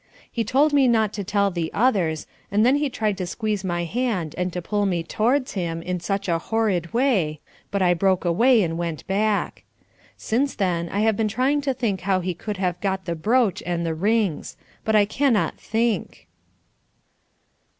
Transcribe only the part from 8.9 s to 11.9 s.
back. Since then I have been trying to